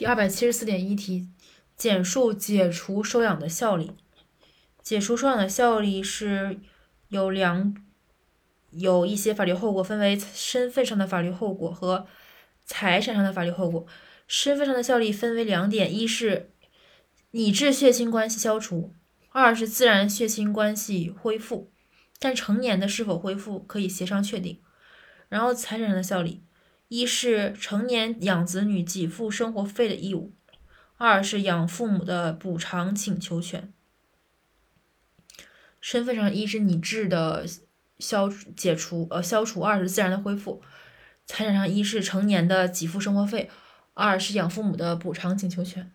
[0.00, 1.28] 第二百七十四点一题，
[1.76, 3.92] 简述解除收养的效力。
[4.82, 6.58] 解除收养的效力是
[7.08, 7.76] 有两
[8.70, 12.06] 有一些法律后果，分为身份上的法律后果和
[12.64, 13.86] 财产上的法律后果。
[14.26, 16.50] 身份上的效力分为两点：一是
[17.32, 18.94] 拟制血亲关系消除，
[19.28, 21.70] 二是自然血亲关系恢复。
[22.18, 24.62] 但成年的是否恢复可以协商确定。
[25.28, 26.42] 然后财产上的效力。
[26.90, 30.32] 一是成年养子女给付生活费的义务，
[30.96, 33.72] 二是养父母的补偿请求权。
[35.80, 37.46] 身份上，一是拟制的
[38.00, 40.62] 消解除呃消除，二是自然的恢复。
[41.26, 43.48] 财产上，一是成年的给付生活费，
[43.94, 45.92] 二是养父母的补偿请求权。